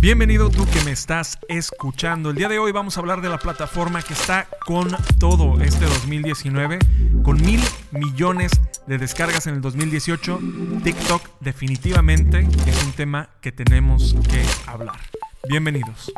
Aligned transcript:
Bienvenido 0.00 0.48
tú 0.48 0.64
que 0.66 0.80
me 0.82 0.92
estás 0.92 1.40
escuchando. 1.48 2.30
El 2.30 2.36
día 2.36 2.48
de 2.48 2.60
hoy 2.60 2.70
vamos 2.70 2.96
a 2.96 3.00
hablar 3.00 3.20
de 3.20 3.28
la 3.28 3.38
plataforma 3.38 4.00
que 4.00 4.12
está 4.12 4.46
con 4.64 4.88
todo 5.18 5.60
este 5.60 5.86
2019, 5.86 6.78
con 7.24 7.42
mil 7.42 7.60
millones 7.90 8.52
de 8.86 8.96
descargas 8.96 9.48
en 9.48 9.56
el 9.56 9.60
2018. 9.60 10.38
TikTok 10.84 11.22
definitivamente 11.40 12.46
es 12.66 12.84
un 12.84 12.92
tema 12.92 13.30
que 13.40 13.50
tenemos 13.50 14.14
que 14.30 14.44
hablar. 14.66 15.00
Bienvenidos. 15.48 16.12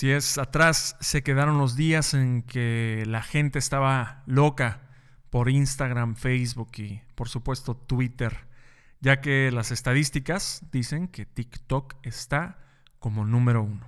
Si 0.00 0.10
es 0.10 0.38
atrás, 0.38 0.96
se 1.00 1.22
quedaron 1.22 1.58
los 1.58 1.76
días 1.76 2.14
en 2.14 2.40
que 2.40 3.04
la 3.06 3.22
gente 3.22 3.58
estaba 3.58 4.22
loca 4.24 4.80
por 5.28 5.50
Instagram, 5.50 6.16
Facebook 6.16 6.70
y 6.78 7.02
por 7.14 7.28
supuesto 7.28 7.76
Twitter, 7.76 8.46
ya 9.00 9.20
que 9.20 9.50
las 9.52 9.70
estadísticas 9.70 10.64
dicen 10.72 11.06
que 11.06 11.26
TikTok 11.26 11.96
está 12.02 12.56
como 12.98 13.26
número 13.26 13.62
uno. 13.62 13.86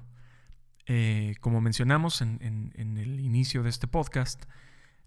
Eh, 0.85 1.37
como 1.41 1.63
mencionamos 1.63 2.21
en, 2.21 2.39
en 2.75 2.99
el 2.99 3.19
inicio 3.19 3.63
de 3.63 3.71
este 3.71 3.87
podcast, 3.87 4.45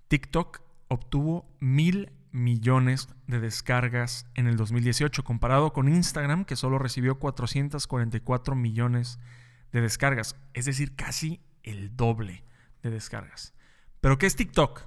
TikTok 0.07 0.61
obtuvo 0.87 1.45
mil 1.59 2.13
millones 2.31 3.09
de 3.27 3.39
descargas 3.39 4.25
en 4.33 4.47
el 4.47 4.57
2018, 4.57 5.23
comparado 5.23 5.71
con 5.71 5.87
Instagram, 5.87 6.45
que 6.45 6.55
solo 6.55 6.79
recibió 6.79 7.19
444 7.19 8.55
millones 8.55 9.19
de 9.19 9.44
de 9.75 9.81
descargas, 9.81 10.37
es 10.53 10.63
decir, 10.63 10.95
casi 10.95 11.41
el 11.61 11.97
doble 11.97 12.45
de 12.81 12.91
descargas. 12.91 13.53
Pero 13.99 14.17
¿qué 14.17 14.25
es 14.25 14.37
TikTok? 14.37 14.83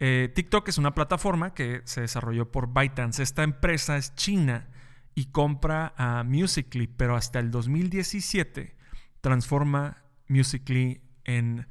Eh, 0.00 0.32
TikTok 0.34 0.68
es 0.68 0.78
una 0.78 0.94
plataforma 0.94 1.54
que 1.54 1.82
se 1.84 2.00
desarrolló 2.00 2.50
por 2.50 2.74
ByteDance. 2.74 3.22
Esta 3.22 3.44
empresa 3.44 3.96
es 3.96 4.16
china 4.16 4.66
y 5.14 5.26
compra 5.26 5.94
a 5.96 6.24
Musically, 6.24 6.88
pero 6.88 7.14
hasta 7.14 7.38
el 7.38 7.52
2017 7.52 8.76
transforma 9.20 10.02
Musically 10.26 11.02
en 11.22 11.68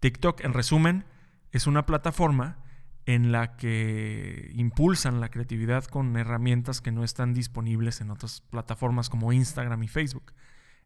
TikTok. 0.00 0.44
En 0.44 0.52
resumen, 0.52 1.06
es 1.52 1.66
una 1.66 1.86
plataforma 1.86 2.58
en 3.06 3.32
la 3.32 3.56
que 3.56 4.50
impulsan 4.52 5.20
la 5.20 5.30
creatividad 5.30 5.84
con 5.86 6.18
herramientas 6.18 6.82
que 6.82 6.92
no 6.92 7.02
están 7.02 7.32
disponibles 7.32 8.02
en 8.02 8.10
otras 8.10 8.42
plataformas 8.42 9.08
como 9.08 9.32
Instagram 9.32 9.82
y 9.82 9.88
Facebook. 9.88 10.34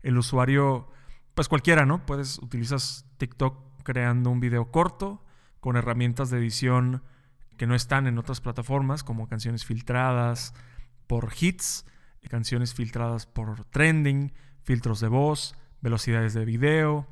El 0.01 0.17
usuario 0.17 0.93
pues 1.39 1.49
cualquiera, 1.49 1.87
¿no? 1.87 2.05
Puedes, 2.05 2.41
utilizas 2.41 3.07
TikTok 3.19 3.85
creando 3.85 4.29
un 4.29 4.41
video 4.41 4.73
corto 4.73 5.25
con 5.61 5.77
herramientas 5.77 6.31
de 6.31 6.39
edición 6.39 7.05
que 7.57 7.69
no 7.69 7.77
están 7.77 8.09
en 8.09 8.19
otras 8.19 8.41
plataformas, 8.41 9.05
como 9.05 9.29
canciones 9.29 9.65
filtradas 9.65 10.53
por 11.07 11.33
hits, 11.41 11.87
canciones 12.29 12.75
filtradas 12.75 13.27
por 13.27 13.65
trending, 13.67 14.33
filtros 14.65 14.99
de 14.99 15.07
voz, 15.07 15.55
velocidades 15.81 16.35
de 16.35 16.45
video, 16.45 17.07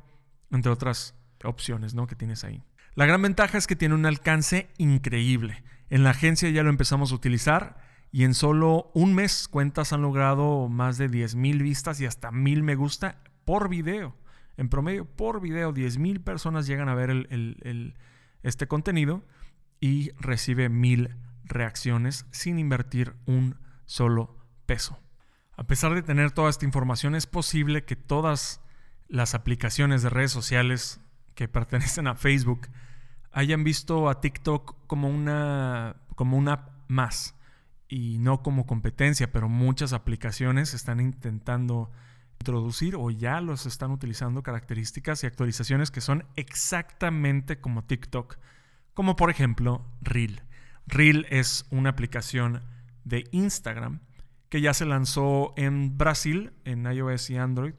entre 0.51 0.73
otras 0.73 1.15
opciones 1.45 1.93
¿no? 1.93 2.05
que 2.05 2.17
tienes 2.17 2.43
ahí. 2.43 2.61
La 2.95 3.05
gran 3.05 3.21
ventaja 3.21 3.57
es 3.57 3.65
que 3.65 3.77
tiene 3.77 3.95
un 3.95 4.05
alcance 4.05 4.67
increíble. 4.77 5.63
En 5.89 6.03
la 6.03 6.09
agencia 6.09 6.49
ya 6.49 6.63
lo 6.63 6.69
empezamos 6.69 7.13
a 7.13 7.15
utilizar 7.15 7.77
y 8.11 8.25
en 8.25 8.33
solo 8.33 8.91
un 8.93 9.15
mes 9.15 9.47
cuentas 9.47 9.93
han 9.93 10.01
logrado 10.01 10.67
más 10.67 10.97
de 10.97 11.09
10.000 11.09 11.63
vistas 11.63 12.01
y 12.01 12.05
hasta 12.05 12.29
1.000 12.29 12.63
me 12.63 12.75
gusta 12.75 13.21
por 13.47 13.69
video. 13.69 14.13
En 14.57 14.67
promedio, 14.67 15.05
por 15.05 15.39
video, 15.39 15.73
10.000 15.73 16.21
personas 16.21 16.67
llegan 16.67 16.89
a 16.89 16.95
ver 16.95 17.29
este 18.43 18.67
contenido 18.67 19.23
y 19.79 20.11
recibe 20.19 20.69
1.000 20.69 21.15
reacciones 21.45 22.25
sin 22.31 22.59
invertir 22.59 23.15
un 23.25 23.55
solo 23.85 24.37
peso. 24.65 24.99
A 25.55 25.63
pesar 25.65 25.95
de 25.95 26.03
tener 26.03 26.31
toda 26.31 26.49
esta 26.49 26.65
información, 26.65 27.15
es 27.15 27.25
posible 27.25 27.85
que 27.85 27.95
todas 27.95 28.59
las 29.07 29.33
aplicaciones 29.33 30.03
de 30.03 30.09
redes 30.09 30.31
sociales 30.31 30.99
que 31.33 31.47
pertenecen 31.47 32.07
a 32.07 32.15
Facebook 32.15 32.67
hayan 33.31 33.63
visto 33.63 34.09
a 34.09 34.19
TikTok 34.19 34.75
como 34.87 35.07
una, 35.07 35.95
como 36.15 36.35
una 36.35 36.51
app 36.51 36.69
más 36.89 37.33
y 37.87 38.17
no 38.17 38.43
como 38.43 38.65
competencia, 38.65 39.31
pero 39.31 39.47
muchas 39.47 39.93
aplicaciones 39.93 40.73
están 40.73 40.99
intentando 40.99 41.91
introducir 42.39 42.95
o 42.95 43.09
ya 43.09 43.41
los 43.41 43.65
están 43.65 43.91
utilizando 43.91 44.43
características 44.43 45.23
y 45.23 45.27
actualizaciones 45.27 45.91
que 45.91 46.01
son 46.01 46.25
exactamente 46.35 47.59
como 47.59 47.83
TikTok, 47.83 48.37
como 48.93 49.15
por 49.15 49.29
ejemplo 49.29 49.85
Reel. 50.01 50.41
Reel 50.87 51.25
es 51.29 51.65
una 51.69 51.89
aplicación 51.89 52.63
de 53.03 53.25
Instagram 53.31 53.99
que 54.49 54.61
ya 54.61 54.73
se 54.73 54.85
lanzó 54.85 55.53
en 55.57 55.97
Brasil, 55.97 56.53
en 56.63 56.85
iOS 56.85 57.29
y 57.29 57.37
Android, 57.37 57.73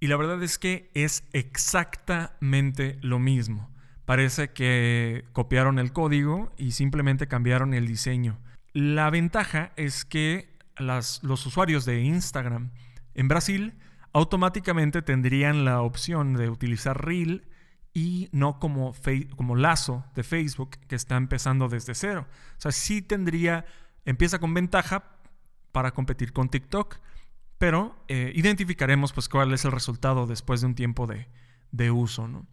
y 0.00 0.06
la 0.06 0.16
verdad 0.16 0.42
es 0.42 0.58
que 0.58 0.90
es 0.94 1.24
exactamente 1.32 2.98
lo 3.02 3.18
mismo. 3.18 3.70
Parece 4.04 4.50
que 4.50 5.24
copiaron 5.32 5.78
el 5.78 5.92
código 5.92 6.52
y 6.58 6.72
simplemente 6.72 7.26
cambiaron 7.26 7.72
el 7.72 7.86
diseño. 7.86 8.38
La 8.72 9.08
ventaja 9.10 9.72
es 9.76 10.04
que 10.04 10.58
los 10.76 11.46
usuarios 11.46 11.84
de 11.84 12.02
Instagram 12.02 12.70
en 13.14 13.28
Brasil 13.28 13.74
automáticamente 14.14 15.02
tendrían 15.02 15.64
la 15.64 15.82
opción 15.82 16.34
de 16.34 16.48
utilizar 16.48 17.04
Reel 17.04 17.46
y 17.92 18.28
no 18.32 18.60
como, 18.60 18.94
como 19.36 19.56
lazo 19.56 20.04
de 20.14 20.22
Facebook 20.22 20.70
que 20.88 20.94
está 20.94 21.16
empezando 21.16 21.68
desde 21.68 21.94
cero. 21.94 22.26
O 22.56 22.60
sea, 22.60 22.72
sí 22.72 23.02
tendría, 23.02 23.66
empieza 24.04 24.38
con 24.38 24.54
ventaja 24.54 25.04
para 25.72 25.90
competir 25.90 26.32
con 26.32 26.48
TikTok, 26.48 26.96
pero 27.58 27.96
eh, 28.06 28.32
identificaremos 28.36 29.12
pues 29.12 29.28
cuál 29.28 29.52
es 29.52 29.64
el 29.64 29.72
resultado 29.72 30.26
después 30.28 30.60
de 30.60 30.68
un 30.68 30.74
tiempo 30.76 31.08
de, 31.08 31.90
uso, 31.90 32.28
¿no? 32.28 32.46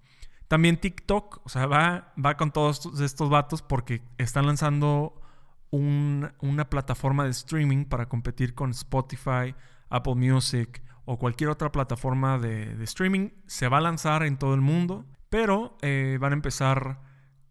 También 0.48 0.82
TikTok, 0.82 1.42
o 1.44 1.50
sea, 1.50 1.68
va, 1.68 2.14
va 2.24 2.38
con 2.38 2.52
todos 2.52 3.00
estos 3.00 3.30
vatos 3.30 3.62
porque 3.62 4.02
están 4.18 4.48
lanzando 4.48 5.22
una 5.70 6.70
plataforma 6.70 7.24
de 7.24 7.30
streaming 7.30 7.86
para 7.86 8.10
competir 8.10 8.54
con 8.54 8.72
Spotify, 8.72 9.56
Apple 9.90 10.16
Music, 10.16 10.82
o 11.06 11.18
cualquier 11.18 11.50
otra 11.50 11.72
plataforma 11.72 12.38
de, 12.38 12.82
streaming 12.84 13.30
se 13.48 13.68
va 13.68 13.78
a 13.78 13.82
lanzar 13.82 14.24
en 14.24 14.38
todo 14.38 14.54
el 14.54 14.62
mundo, 14.62 15.06
pero 15.30 15.78
eh, 15.82 16.18
van 16.20 16.34
a 16.34 16.36
empezar 16.36 17.02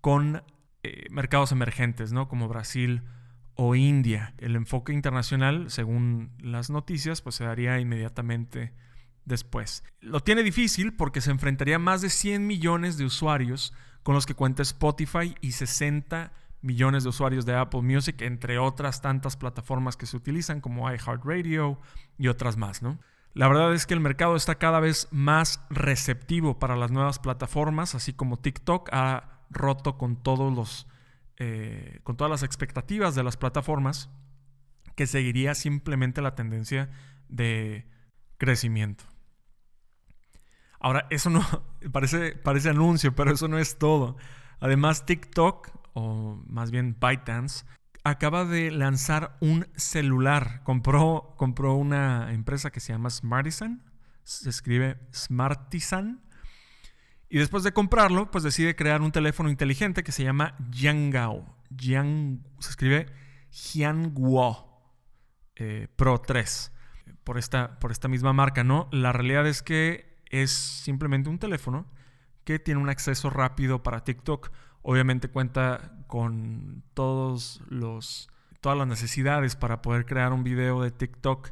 con 0.00 0.43
eh, 0.83 1.06
mercados 1.11 1.53
emergentes, 1.53 2.12
¿no? 2.12 2.28
Como 2.28 2.49
Brasil 2.49 3.03
o 3.55 3.75
India. 3.75 4.34
El 4.38 4.56
enfoque 4.56 4.93
internacional, 4.93 5.71
según 5.71 6.33
las 6.38 6.71
noticias, 6.71 7.21
pues 7.21 7.34
se 7.34 7.44
daría 7.44 7.78
inmediatamente 7.78 8.72
después. 9.25 9.84
Lo 10.00 10.21
tiene 10.21 10.43
difícil 10.43 10.94
porque 10.94 11.21
se 11.21 11.31
enfrentaría 11.31 11.77
a 11.77 11.78
más 11.81 12.00
de 12.00 12.11
100 12.11 12.47
millones 12.47 12.97
de 12.97 13.05
usuarios 13.05 13.75
con 14.03 14.15
los 14.15 14.27
que 14.27 14.34
cuenta 14.34 14.62
Spotify 14.62 15.34
y 15.41 15.53
60 15.53 16.32
millones 16.62 17.03
de 17.03 17.11
usuarios 17.11 17.47
de 17.47 17.55
Apple 17.55 17.82
Music, 17.82 18.22
entre 18.22 18.59
otras 18.59 19.03
tantas 19.03 19.37
plataformas 19.37 19.97
que 19.97 20.06
se 20.06 20.17
utilizan 20.17 20.61
como 20.61 20.91
iHeartRadio 20.91 21.78
y 22.19 22.28
otras 22.28 22.56
más, 22.56 22.82
¿no? 22.82 22.99
La 23.33 23.49
verdad 23.49 23.73
es 23.75 23.87
que 23.87 23.95
el 23.95 24.01
mercado 24.01 24.35
está 24.35 24.57
cada 24.57 24.81
vez 24.81 25.09
más 25.11 25.65
receptivo 25.71 26.59
para 26.59 26.77
las 26.77 26.91
nuevas 26.91 27.19
plataformas, 27.19 27.95
así 27.95 28.13
como 28.13 28.39
TikTok 28.39 28.89
ha 28.93 29.41
roto 29.51 29.99
con 29.99 30.17
todos 30.17 30.53
los 30.53 30.87
eh, 31.43 32.01
con 32.03 32.19
todas 32.19 32.31
las 32.31 32.43
expectativas 32.43 33.15
de 33.15 33.23
las 33.23 33.39
plataformas, 33.39 34.11
que 34.95 35.07
seguiría 35.07 35.55
simplemente 35.55 36.21
la 36.21 36.35
tendencia 36.35 36.91
de 37.31 37.89
crecimiento. 38.37 39.05
Ahora, 40.81 41.07
eso 41.09 41.31
no 41.31 41.41
parece, 41.93 42.33
parece 42.33 42.69
anuncio, 42.69 43.15
pero 43.15 43.33
eso 43.33 43.49
no 43.49 43.59
es 43.59 43.79
todo. 43.79 44.19
Además, 44.61 45.07
TikTok, 45.07 45.71
o 45.95 46.43
más 46.47 46.71
bien 46.71 46.97
ByteDance, 47.00 47.65
acaba 48.05 48.44
de 48.44 48.70
lanzar 48.70 49.37
un 49.41 49.67
celular. 49.76 50.62
Compró, 50.64 51.35
compró 51.37 51.75
una 51.75 52.32
empresa 52.32 52.70
que 52.70 52.81
se 52.81 52.93
llama 52.93 53.11
Smartisan. 53.11 53.82
Se 54.25 54.49
escribe 54.49 54.99
Smartisan. 55.14 56.23
Y 57.29 57.38
después 57.38 57.62
de 57.62 57.73
comprarlo, 57.73 58.31
pues 58.31 58.43
decide 58.43 58.75
crear 58.75 59.02
un 59.02 59.12
teléfono 59.12 59.50
inteligente 59.50 60.02
que 60.02 60.12
se 60.12 60.25
llama 60.25 60.56
Yangao. 60.70 61.56
Yang, 61.70 62.41
se 62.58 62.70
escribe 62.70 63.06
Jianguo 63.50 64.70
eh, 65.56 65.88
Pro 65.94 66.20
3. 66.20 66.73
Por 67.23 67.38
esta, 67.38 67.79
por 67.79 67.93
esta 67.93 68.08
misma 68.08 68.32
marca, 68.32 68.64
¿no? 68.64 68.88
La 68.91 69.12
realidad 69.12 69.47
es 69.47 69.62
que 69.62 70.19
es 70.31 70.50
simplemente 70.50 71.29
un 71.29 71.38
teléfono 71.38 71.87
que 72.44 72.58
tiene 72.58 72.81
un 72.81 72.88
acceso 72.88 73.31
rápido 73.31 73.82
para 73.82 74.02
TikTok 74.02 74.50
Obviamente 74.82 75.29
cuenta 75.29 75.93
con 76.06 76.82
todos 76.94 77.62
los, 77.69 78.29
todas 78.61 78.79
las 78.79 78.87
necesidades 78.87 79.56
para 79.56 79.82
poder 79.82 80.06
crear 80.06 80.32
un 80.32 80.43
video 80.43 80.82
de 80.82 80.91
TikTok 80.91 81.50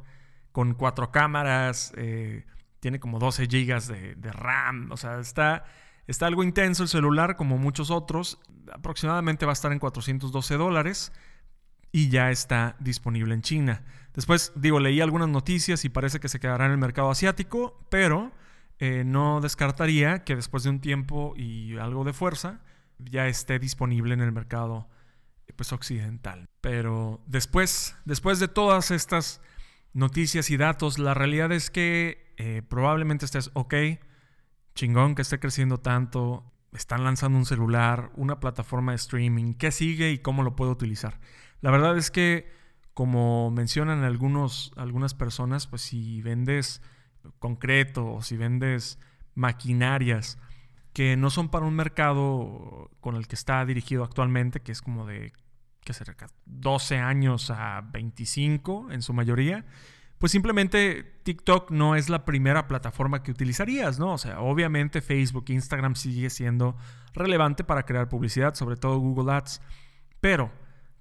con 0.52 0.74
cuatro 0.74 1.10
cámaras, 1.10 1.92
eh, 1.96 2.46
tiene 2.80 3.00
como 3.00 3.18
12 3.18 3.46
GB 3.46 4.16
de, 4.16 4.32
RAM, 4.32 4.90
o 4.90 4.96
sea, 4.96 5.18
está 5.20 5.64
Está 6.08 6.26
algo 6.26 6.42
intenso 6.42 6.82
el 6.82 6.88
celular, 6.88 7.36
como 7.36 7.58
muchos 7.58 7.90
otros. 7.90 8.40
Aproximadamente 8.72 9.44
va 9.44 9.52
a 9.52 9.60
estar 9.60 9.72
en 9.72 9.78
412 9.78 10.56
dólares 10.56 11.12
y 11.92 12.08
ya 12.08 12.30
está 12.30 12.76
disponible 12.80 13.34
en 13.34 13.42
China. 13.42 13.84
Después, 14.14 14.52
digo, 14.56 14.80
leí 14.80 15.02
algunas 15.02 15.28
noticias 15.28 15.84
y 15.84 15.90
parece 15.90 16.18
que 16.18 16.30
se 16.30 16.40
quedará 16.40 16.64
en 16.64 16.72
el 16.72 16.78
mercado 16.78 17.10
asiático, 17.10 17.78
pero 17.90 18.32
eh, 18.78 19.02
no 19.04 19.42
descartaría 19.42 20.24
que 20.24 20.34
después 20.34 20.62
de 20.62 20.70
un 20.70 20.80
tiempo 20.80 21.34
y 21.36 21.76
algo 21.76 22.04
de 22.04 22.14
fuerza 22.14 22.62
ya 22.98 23.26
esté 23.28 23.58
disponible 23.58 24.14
en 24.14 24.20
el 24.20 24.32
mercado 24.32 24.88
pues, 25.56 25.72
occidental. 25.72 26.48
Pero 26.60 27.22
después, 27.26 27.96
después 28.04 28.38
de 28.38 28.48
todas 28.48 28.90
estas 28.90 29.40
noticias 29.92 30.50
y 30.50 30.56
datos, 30.56 30.98
la 30.98 31.14
realidad 31.14 31.52
es 31.52 31.70
que 31.70 32.32
eh, 32.36 32.62
probablemente 32.68 33.24
estés 33.24 33.50
ok, 33.54 33.74
chingón 34.74 35.14
que 35.14 35.22
esté 35.22 35.40
creciendo 35.40 35.78
tanto, 35.78 36.52
están 36.72 37.04
lanzando 37.04 37.38
un 37.38 37.46
celular, 37.46 38.12
una 38.16 38.40
plataforma 38.40 38.92
de 38.92 38.96
streaming, 38.96 39.54
qué 39.54 39.72
sigue 39.72 40.12
y 40.12 40.18
cómo 40.18 40.42
lo 40.42 40.54
puedo 40.54 40.70
utilizar. 40.70 41.18
La 41.60 41.70
verdad 41.70 41.96
es 41.96 42.10
que, 42.10 42.52
como 42.94 43.50
mencionan 43.50 44.04
algunos, 44.04 44.72
algunas 44.76 45.14
personas, 45.14 45.66
pues 45.66 45.82
si 45.82 46.22
vendes 46.22 46.82
concreto 47.38 48.06
o 48.14 48.22
si 48.22 48.36
vendes 48.36 48.98
maquinarias 49.34 50.38
que 50.92 51.16
no 51.16 51.30
son 51.30 51.48
para 51.48 51.66
un 51.66 51.74
mercado 51.74 52.90
con 53.00 53.16
el 53.16 53.26
que 53.28 53.34
está 53.34 53.64
dirigido 53.64 54.04
actualmente, 54.04 54.60
que 54.60 54.72
es 54.72 54.82
como 54.82 55.06
de 55.06 55.32
que 55.84 55.92
cerca 55.92 56.26
12 56.46 56.98
años 56.98 57.50
a 57.50 57.80
25 57.80 58.90
en 58.90 59.02
su 59.02 59.12
mayoría, 59.12 59.64
pues 60.18 60.32
simplemente 60.32 61.04
TikTok 61.22 61.70
no 61.70 61.94
es 61.94 62.08
la 62.08 62.24
primera 62.24 62.66
plataforma 62.66 63.22
que 63.22 63.30
utilizarías, 63.30 63.98
¿no? 63.98 64.14
O 64.14 64.18
sea, 64.18 64.40
obviamente 64.40 65.00
Facebook, 65.00 65.44
Instagram 65.48 65.94
sigue 65.94 66.28
siendo 66.28 66.76
relevante 67.14 67.64
para 67.64 67.84
crear 67.84 68.08
publicidad, 68.08 68.54
sobre 68.54 68.76
todo 68.76 68.98
Google 68.98 69.32
Ads, 69.32 69.62
pero 70.20 70.50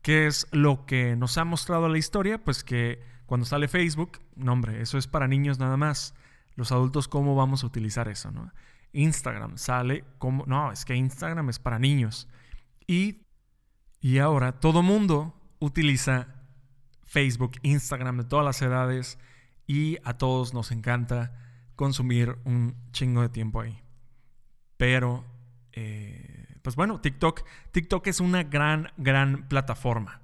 ¿qué 0.03 0.27
es 0.27 0.47
lo 0.51 0.85
que 0.85 1.15
nos 1.15 1.37
ha 1.37 1.45
mostrado 1.45 1.89
la 1.89 1.97
historia? 1.97 2.43
Pues 2.43 2.63
que 2.63 3.01
cuando 3.25 3.45
sale 3.45 3.67
Facebook, 3.67 4.19
no 4.35 4.53
hombre, 4.53 4.81
eso 4.81 4.97
es 4.97 5.07
para 5.07 5.27
niños 5.27 5.59
nada 5.59 5.77
más. 5.77 6.13
Los 6.55 6.71
adultos, 6.71 7.07
¿cómo 7.07 7.35
vamos 7.35 7.63
a 7.63 7.67
utilizar 7.67 8.07
eso, 8.07 8.31
no? 8.31 8.51
Instagram 8.97 9.57
sale 9.57 10.03
como, 10.17 10.45
no, 10.47 10.71
es 10.71 10.83
que 10.83 10.95
Instagram 10.95 11.49
es 11.49 11.59
para 11.59 11.77
niños. 11.77 12.27
Y, 12.87 13.27
y 14.01 14.17
ahora 14.17 14.59
todo 14.59 14.81
mundo 14.81 15.33
utiliza 15.59 16.27
Facebook, 17.03 17.53
Instagram 17.61 18.17
de 18.17 18.23
todas 18.23 18.45
las 18.45 18.61
edades 18.61 19.19
y 19.67 19.97
a 20.03 20.17
todos 20.17 20.53
nos 20.53 20.71
encanta 20.71 21.31
consumir 21.75 22.37
un 22.43 22.75
chingo 22.91 23.21
de 23.21 23.29
tiempo 23.29 23.61
ahí. 23.61 23.81
Pero, 24.77 25.25
eh, 25.73 26.55
pues 26.63 26.75
bueno, 26.75 26.99
TikTok, 26.99 27.43
TikTok 27.71 28.07
es 28.07 28.19
una 28.19 28.43
gran, 28.43 28.91
gran 28.97 29.47
plataforma. 29.47 30.21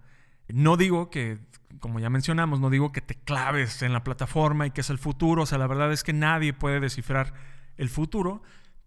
No 0.47 0.77
digo 0.77 1.11
que, 1.11 1.39
como 1.79 1.99
ya 1.99 2.09
mencionamos, 2.09 2.59
no 2.59 2.69
digo 2.69 2.91
que 2.91 3.01
te 3.01 3.15
claves 3.15 3.83
en 3.83 3.93
la 3.93 4.03
plataforma 4.03 4.65
y 4.65 4.71
que 4.71 4.81
es 4.81 4.89
el 4.89 4.97
futuro. 4.97 5.43
O 5.43 5.45
sea, 5.45 5.57
la 5.57 5.67
verdad 5.67 5.91
es 5.91 6.03
que 6.03 6.13
nadie 6.13 6.53
puede 6.53 6.79
descifrar 6.79 7.33
el 7.77 7.89
futuro, 7.89 8.41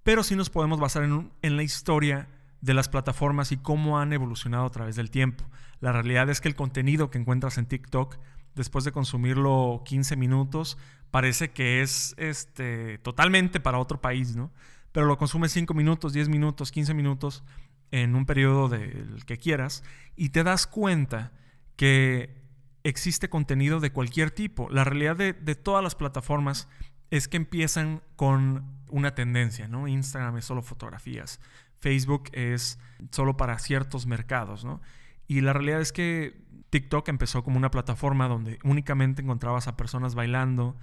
pero 0.06 0.23
sí 0.23 0.37
nos 0.37 0.50
podemos 0.50 0.79
basar 0.79 1.03
en, 1.03 1.32
en 1.43 1.56
la 1.56 1.64
historia 1.64 2.29
de 2.61 2.75
las 2.75 2.88
plataformas 2.88 3.50
y 3.50 3.56
cómo 3.56 3.99
han 3.99 4.12
evolucionado 4.12 4.64
a 4.64 4.70
través 4.70 4.94
del 4.94 5.11
tiempo. 5.11 5.44
La 5.81 5.91
realidad 5.91 6.31
es 6.31 6.41
que 6.41 6.47
el 6.47 6.55
contenido 6.55 7.11
que 7.11 7.19
encuentras 7.19 7.58
en 7.58 7.67
TikTok, 7.67 8.17
después 8.55 8.85
de 8.85 8.93
consumirlo 8.93 9.82
15 9.85 10.14
minutos, 10.14 10.79
parece 11.11 11.50
que 11.50 11.82
es 11.82 12.14
este, 12.19 12.99
totalmente 12.99 13.58
para 13.58 13.81
otro 13.81 14.00
país, 14.00 14.37
¿no? 14.37 14.53
Pero 14.93 15.06
lo 15.06 15.19
consumes 15.19 15.50
5 15.50 15.75
minutos, 15.75 16.12
10 16.12 16.29
minutos, 16.29 16.70
15 16.70 16.94
minutos 16.94 17.43
en 17.91 18.14
un 18.14 18.26
periodo 18.26 18.69
del 18.69 19.25
que 19.26 19.38
quieras 19.38 19.82
y 20.14 20.29
te 20.29 20.44
das 20.44 20.69
cuenta 20.69 21.32
que 21.75 22.44
existe 22.85 23.29
contenido 23.29 23.81
de 23.81 23.91
cualquier 23.91 24.31
tipo. 24.31 24.69
La 24.70 24.85
realidad 24.85 25.17
de, 25.17 25.32
de 25.32 25.56
todas 25.56 25.82
las 25.82 25.97
plataformas 25.97 26.69
es 27.11 27.29
que 27.29 27.37
empiezan 27.37 28.03
con 28.17 28.64
una 28.88 29.14
tendencia, 29.14 29.69
¿no? 29.69 29.88
Instagram 29.88 30.38
es 30.38 30.44
solo 30.44 30.62
fotografías, 30.62 31.41
Facebook 31.81 32.31
es 32.32 32.79
solo 33.11 33.37
para 33.37 33.58
ciertos 33.58 34.06
mercados, 34.06 34.64
¿no? 34.64 34.81
Y 35.29 35.41
la 35.41 35.53
realidad 35.53 35.81
es 35.81 35.93
que 35.93 36.41
TikTok 36.70 37.08
empezó 37.08 37.43
como 37.43 37.56
una 37.56 37.70
plataforma 37.70 38.29
donde 38.29 38.58
únicamente 38.64 39.23
encontrabas 39.23 39.69
a 39.69 39.76
personas 39.76 40.14
bailando, 40.14 40.76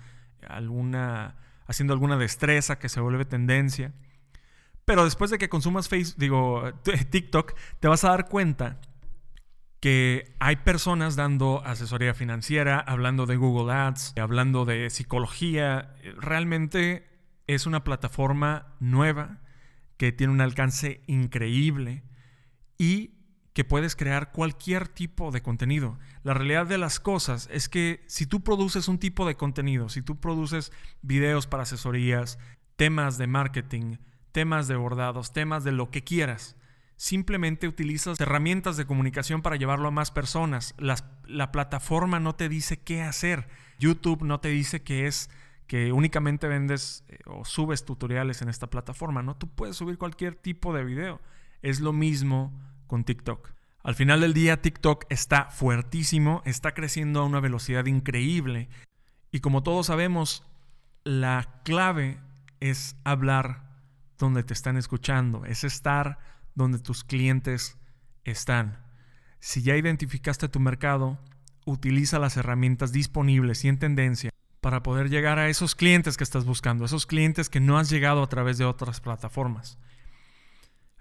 alguna, 0.48 1.36
haciendo 1.66 1.94
alguna 1.94 2.18
destreza 2.18 2.80
que 2.80 2.90
se 2.90 3.00
vuelve 3.00 3.26
tendencia. 3.26 3.94
Pero 4.86 5.06
después 5.06 5.32
de 5.32 5.38
que 5.38 5.50
consumas 5.50 5.88
Facebook, 5.88 6.20
digo, 6.20 6.74
TikTok, 7.10 7.54
te 7.80 7.88
vas 7.88 8.04
a 8.04 8.10
dar 8.10 8.28
cuenta 8.28 8.82
que 9.84 10.34
hay 10.40 10.56
personas 10.56 11.18
dando 11.18 11.62
asesoría 11.66 12.14
financiera, 12.14 12.80
hablando 12.80 13.26
de 13.26 13.36
Google 13.36 13.74
Ads, 13.74 14.14
hablando 14.18 14.64
de 14.64 14.90
psicología. 14.90 15.94
Realmente 16.16 17.06
es 17.48 17.66
una 17.66 17.84
plataforma 17.84 18.78
nueva 18.80 19.42
que 19.98 20.14
tiene 20.14 20.32
un 20.32 20.40
alcance 20.40 21.04
increíble 21.08 22.06
y 22.78 23.16
que 23.52 23.66
puedes 23.66 23.98
crear 23.98 24.32
cualquier 24.32 24.88
tipo 24.88 25.32
de 25.32 25.42
contenido. 25.42 26.00
La 26.24 26.34
realidad 26.34 26.66
de 26.66 26.78
las 26.78 27.02
cosas 27.02 27.50
es 27.52 27.68
que 27.68 28.06
si 28.08 28.26
tú 28.26 28.42
produces 28.42 28.88
un 28.88 29.00
tipo 29.00 29.28
de 29.28 29.36
contenido, 29.36 29.90
si 29.90 30.02
tú 30.02 30.18
produces 30.18 30.72
videos 31.02 31.46
para 31.46 31.64
asesorías, 31.64 32.40
temas 32.78 33.18
de 33.18 33.28
marketing, 33.28 33.98
temas 34.32 34.70
de 34.70 34.78
bordados, 34.78 35.34
temas 35.34 35.66
de 35.66 35.74
lo 35.74 35.92
que 35.92 36.06
quieras, 36.06 36.56
simplemente 36.96 37.68
utilizas 37.68 38.20
herramientas 38.20 38.78
de 38.78 38.86
comunicación 38.86 39.42
para 39.42 39.56
llevarlo 39.56 39.88
a 39.88 39.92
más 39.92 40.12
personas. 40.12 40.76
la 40.78 41.52
plataforma 41.52 42.20
no 42.20 42.36
te 42.36 42.50
dice 42.50 42.78
qué 42.78 43.02
hacer. 43.02 43.48
YouTube 43.80 44.24
no 44.24 44.40
te 44.40 44.50
dice 44.50 44.84
que 44.84 45.08
es 45.08 45.30
que 45.68 45.92
únicamente 45.92 46.48
vendes 46.48 47.04
eh, 47.08 47.20
o 47.26 47.46
subes 47.46 47.86
tutoriales 47.86 48.42
en 48.42 48.50
esta 48.50 48.68
plataforma, 48.68 49.24
¿no? 49.24 49.36
Tú 49.36 49.48
puedes 49.48 49.76
subir 49.76 49.98
cualquier 49.98 50.36
tipo 50.36 50.74
de 50.74 50.84
video. 50.84 51.22
Es 51.62 51.80
lo 51.80 51.94
mismo 51.94 52.54
con 52.88 53.04
TikTok. 53.04 53.50
Al 53.82 53.96
final 53.96 54.22
del 54.22 54.34
día, 54.34 54.62
TikTok 54.62 55.06
está 55.10 55.46
fuertísimo, 55.46 56.42
está 56.46 56.74
creciendo 56.74 57.22
a 57.22 57.26
una 57.26 57.40
velocidad 57.40 57.86
increíble. 57.86 58.70
Y 59.32 59.40
como 59.40 59.64
todos 59.64 59.88
sabemos, 59.88 60.46
la 61.04 61.62
clave 61.64 62.20
es 62.60 62.96
hablar 63.04 63.64
donde 64.18 64.44
te 64.44 64.54
están 64.54 64.78
escuchando, 64.78 65.44
es 65.44 65.64
estar 65.64 66.20
donde 66.56 66.80
tus 66.80 67.04
clientes 67.04 67.78
están. 68.24 68.80
Si 69.40 69.62
ya 69.62 69.76
identificaste 69.76 70.48
tu 70.48 70.60
mercado, 70.60 71.20
utiliza 71.66 72.20
las 72.20 72.38
herramientas 72.38 72.92
disponibles 72.92 73.64
y 73.66 73.70
en 73.70 73.80
tendencia 73.80 74.30
para 74.62 74.82
poder 74.82 75.10
llegar 75.10 75.40
a 75.40 75.50
esos 75.50 75.76
clientes 75.76 76.16
que 76.16 76.24
estás 76.24 76.46
buscando, 76.46 76.86
esos 76.86 77.06
clientes 77.06 77.50
que 77.50 77.60
no 77.60 77.78
has 77.78 77.90
llegado 77.90 78.24
a 78.24 78.30
través 78.30 78.58
de 78.58 78.66
otras 78.66 79.02
plataformas. 79.02 79.78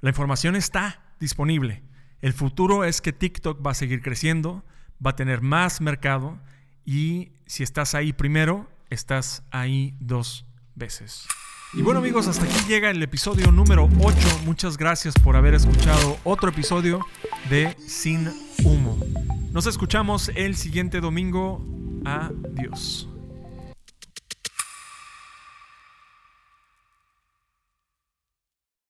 La 0.01 0.11
información 0.11 0.57
está 0.57 1.15
disponible. 1.21 1.85
El 2.21 2.33
futuro 2.33 2.85
es 2.85 3.01
que 3.01 3.13
TikTok 3.13 3.65
va 3.65 3.71
a 3.71 3.75
seguir 3.75 4.03
creciendo, 4.03 4.65
va 5.05 5.11
a 5.11 5.17
tener 5.17 5.43
más 5.43 5.81
mercado 5.81 6.41
y 6.85 7.33
si 7.47 7.63
estás 7.63 7.95
ahí 7.95 8.13
primero, 8.13 8.69
estás 8.91 9.45
ahí 9.53 9.97
dos 10.01 10.45
veces. 10.75 11.29
Y 11.75 11.81
bueno 11.81 12.01
amigos, 12.01 12.29
hasta 12.29 12.45
aquí 12.45 12.69
llega 12.69 12.91
el 12.91 13.03
episodio 13.03 13.51
número 13.51 13.89
8. 13.99 14.17
Muchas 14.45 14.77
gracias 14.77 15.15
por 15.15 15.37
haber 15.37 15.55
escuchado 15.55 16.19
otro 16.23 16.51
episodio 16.51 17.01
de 17.49 17.75
Sin 17.87 18.29
Humo. 18.63 18.99
Nos 19.53 19.67
escuchamos 19.67 20.31
el 20.35 20.55
siguiente 20.55 21.01
domingo. 21.01 21.65
Adiós. 22.05 23.09